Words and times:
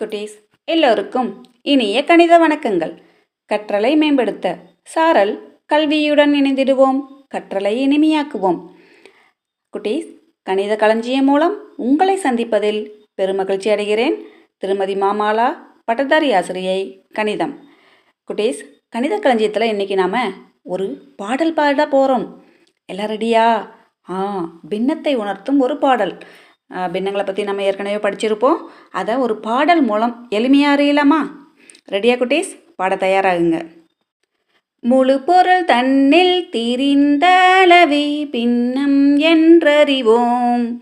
குட்டீஸ் 0.00 0.34
எல்லோருக்கும் 0.64 1.42
இனிய 1.62 2.04
கணித 2.04 2.34
வணக்கங்கள். 2.38 2.92
கற்றலை 3.50 3.90
மேம்படுத்த 3.96 4.54
சாரல் 4.92 5.32
கல்வியுடன் 5.72 6.32
இணைந்திடுவோம் 6.38 7.00
கற்றலை 7.34 7.72
இனிமையாக்குவோம். 7.84 8.58
குட்டீஸ் 9.74 10.08
கணித 10.42 10.72
களஞ்சியம் 10.76 11.24
மூலம் 11.24 11.56
உங்களை 11.76 12.16
சந்திப்பதில் 12.16 12.80
பெருமகிழ்ச்சி 13.18 13.68
அடைகிறேன். 13.74 14.16
திருமதி 14.58 14.94
மாமாலா 14.94 15.48
பட்டதாரி 15.84 16.32
ஆசிரியை 16.32 16.80
கணிதம். 17.12 17.54
குட்டீஸ் 18.28 18.62
கணித 18.88 19.18
களஞ்சியத்தில் 19.18 19.70
இன்றைக்கி 19.72 19.94
நாம் 19.94 20.34
ஒரு 20.62 21.14
பாடல் 21.16 21.56
பாட 21.60 21.86
போகிறோம் 21.96 22.28
எல்லாம் 22.84 23.12
ரெடியா 23.16 23.46
ஆ 24.10 24.18
பின்னத்தை 24.68 25.14
உணர்த்தும் 25.14 25.60
ஒரு 25.60 25.76
பாடல். 25.78 26.14
பின்னங்களை 26.70 27.22
பற்றி 27.24 27.42
நம்ம 27.42 27.62
ஏற்கனவே 27.62 27.96
படிச்சிருப்போம். 27.96 28.56
அதை 28.90 29.14
ஒரு 29.14 29.36
பாடல் 29.36 29.82
மூலம் 29.82 30.26
எளிமையாக 30.30 30.74
அறியலாமா? 30.76 31.20
ரெடியா 31.92 32.16
குட்டீஸ்? 32.16 32.50
பாட 32.76 32.94
தயாராகுங்க. 32.94 33.66
முழு 34.82 35.20
பொருள் 35.20 35.64
தன்னில் 35.64 36.48
திரிந்தளவி 36.52 38.30
பின்னம் 38.30 39.18
என்றறிவோம். 39.18 40.78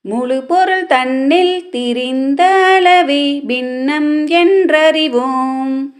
முழு 0.00 0.42
பொருள் 0.42 0.86
தன்னில் 0.86 1.68
திரிந்தளவி 1.72 3.46
பின்னம் 3.46 4.26
என்றறிவோம். 4.26 5.90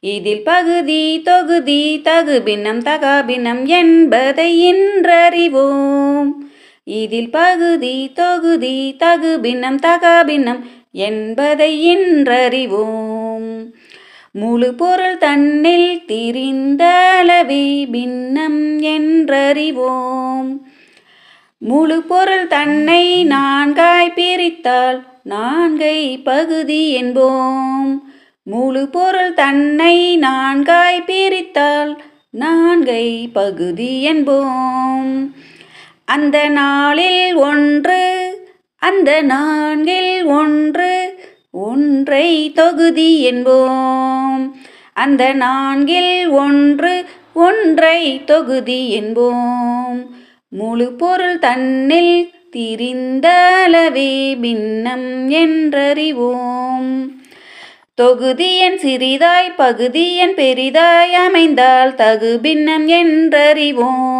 இதில் 0.00 0.42
பகுதி 0.42 1.22
தொகுதி 1.22 2.00
தகு 2.04 2.42
பின்னம் 2.42 2.82
தகா 2.82 3.22
பின்னம் 3.22 3.66
என்பதை 3.66 4.72
இன்றறிவோம். 4.72 6.28
இதில் 6.88 7.30
பகுதி 7.30 8.10
தொகுதி 8.14 8.96
தகு 8.98 9.38
பின்னம் 9.38 9.78
தகா 9.78 10.22
பின்னம் 10.22 10.66
என்பதை 10.92 11.96
இன்றறிவோம். 11.96 13.72
முழு 14.30 14.74
பொருள் 14.74 15.16
தன்னில் 15.16 16.02
திரிந்தளவே 16.06 17.90
பின்னம் 17.90 18.80
என்றறிவோம். 18.80 20.60
முழு 21.58 22.02
பொருள் 22.02 22.46
தன்னை 22.46 23.24
நான்காய் 23.24 24.12
பிரித்தால் 24.14 25.02
நான்கை 25.30 26.22
பகுதி 26.24 27.02
என்போம். 27.02 28.00
முழு 28.42 28.88
பொருள் 28.88 29.34
தன்னை 29.34 30.16
நான்காய் 30.16 31.04
பிரித்தால் 31.06 31.98
நான்கை 32.40 33.28
பகுதி 33.32 34.12
என்போம். 34.12 35.32
அந்த 36.06 36.48
நாளில் 36.48 37.34
ஒன்று 37.34 38.04
அந்த 38.78 39.22
நான்கில் 39.22 40.24
ஒன்று 40.24 41.14
ஒன்றை 41.50 42.52
தொகுதி 42.54 43.30
என்போம். 43.30 44.50
அந்த 44.94 45.32
நான்கில் 45.32 46.28
ஒன்று 46.28 47.04
ஒன்றை 47.34 48.24
தொகுதி 48.24 49.00
என்போம். 49.00 50.06
முழு 50.48 50.92
பொருள் 50.92 51.38
தன்னில் 51.38 52.30
திரிந்தளவே 52.56 54.38
பின்னம் 54.40 55.30
என்றறிவோம். 55.30 57.06
தொகுதியன் 58.02 58.78
சிறிதாய் 58.82 59.54
பகுதியன் 59.56 60.34
பெரிதாய் 60.34 61.14
அமைந்தால் 61.14 61.94
தகு 61.94 62.36
பின்னம் 62.36 62.88
என்றறிவோம். 62.88 64.15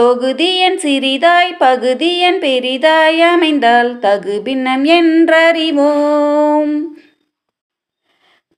தொகுதியன் 0.00 0.78
சிறிதாய் 0.82 1.56
பகுதியன் 1.58 2.38
பெரிதாய் 2.38 3.20
அமைந்தால் 3.20 3.98
தகு 3.98 4.42
பின்னம் 4.42 4.84
என்றறிவோம். 4.84 6.80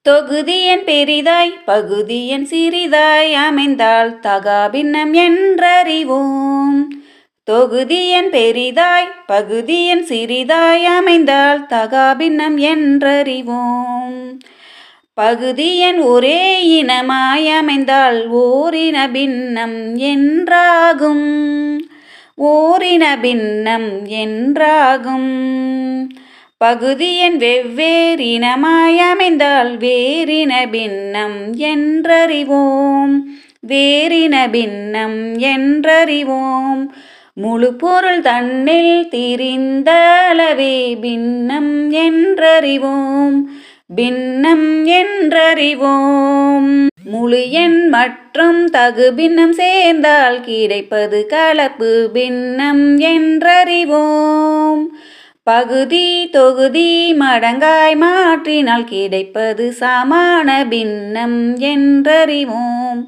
தொகுதியன் 0.09 0.85
பெரிதாய் 0.85 1.55
பகுதியன் 1.65 2.47
சிறிதாய் 2.51 3.33
அமைந்தால் 3.33 4.21
தகா 4.21 4.69
பின்னம் 4.69 5.15
என்றறிவோம். 5.15 6.83
தொகுதியன் 7.51 8.29
பெரிதாய் 8.29 9.11
பகுதியன் 9.27 10.05
சிறிதாய் 10.05 10.83
அமைந்தால் 10.83 11.67
தகா 11.67 12.15
பின்னம் 12.15 12.59
என்றறிவோம். 12.59 14.39
பகுதியன் 15.15 16.01
ஒரே 16.01 16.67
இனமாய் 16.83 17.57
அமைந்தால் 17.57 18.31
ஓரின 18.31 19.11
பின்னம் 19.11 19.99
என்றாகும். 19.99 21.79
ஓரின 22.43 23.21
பின்னம் 23.21 24.07
என்றாகும். 24.07 25.51
பகுதியன் 26.59 27.37
வெவ்வேறினமாய் 27.37 28.97
அமைந்தால் 28.97 29.77
வேறின 29.77 30.71
பின்னம் 30.71 31.55
என்றறிவோம். 31.57 33.19
வேறின 33.69 34.51
பின்னம் 34.51 35.39
என்றறிவோம். 35.39 36.87
முழு 37.35 37.75
பொருள் 37.75 38.21
தன்னில் 38.21 39.09
திரிந்தளவே 39.11 41.01
பின்னம் 41.01 41.93
என்றறிவோம். 41.93 43.41
பின்னம் 43.95 44.87
என்றறிவோம். 44.87 46.87
முழு 47.05 47.51
எண் 47.51 47.89
மற்றும் 47.89 48.71
தகு 48.71 49.13
பின்னம் 49.13 49.53
சேர்ந்தால் 49.53 50.41
கிடைப்பது 50.41 51.27
கலப்பு. 51.27 52.11
பின்னம் 52.13 53.01
என்றறிவோம். 53.01 54.87
பகுதி 55.43 56.31
தொகுதி 56.31 57.13
மடங்காய் 57.13 57.97
மாற்றினால் 57.97 58.85
கிடைப்பது 58.85 59.75
சமான 59.81 60.69
பின்னம் 60.69 61.59
என்றறிவோம். 61.59 63.07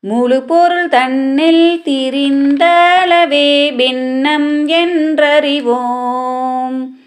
முழு 0.00 0.42
பொருள் 0.42 0.88
தன்னில் 0.88 1.82
திரிந்தளவே 1.84 3.76
பின்னம் 3.76 4.68
என்றறிவோம். 4.68 6.99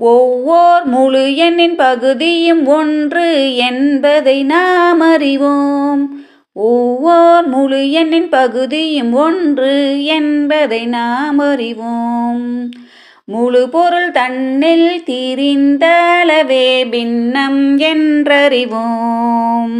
ஒவ்வொரு 0.00 0.84
முழு 0.84 1.36
எண்ணின் 1.36 1.76
பகுதியும் 1.76 2.66
ஒன்று 2.66 3.56
என்பதை 3.56 4.44
நாம் 4.44 5.00
அறிவோம். 5.00 6.24
ஒவ்வொரு 6.52 7.48
முழு 7.48 7.90
எண்ணின் 7.90 8.28
பகுதியும் 8.28 9.12
ஒன்று 9.12 10.04
என்பதை 10.04 10.86
நாம் 10.86 11.38
அறிவோம். 11.38 12.70
முழு 13.24 13.68
பொருள் 13.68 14.10
தன்னில் 14.10 15.02
திரிந்தளவே 15.06 16.90
பின்னம் 16.90 17.78
என்றறிவோம். 17.78 19.76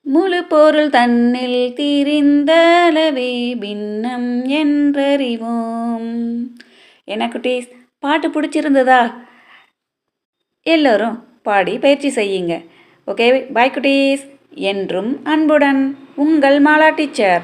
முழு 0.00 0.44
பொருள் 0.44 0.88
தன்னில் 0.88 1.72
திரிந்தளவே 1.76 3.58
பின்னம் 3.58 4.48
என்றறிவோம். 4.48 6.36
என்ன 7.04 7.26
குட்டீஸ்? 7.26 7.78
பாட்டு 8.02 8.28
பிடிச்சிருந்ததா? 8.28 9.00
எல்லோரும் 10.66 11.16
பாடி 11.42 11.78
பயிற்சி 11.78 12.08
செய்யுங்க. 12.08 12.54
ஓகே 13.06 13.52
பாய் 13.52 13.72
குட்டீஸ். 13.74 14.24
என்றும் 14.68 15.10
அன்புடன் 15.24 15.82
உங்கள் 16.16 16.62
மாலா 16.62 16.94
டீச்சர். 16.94 17.42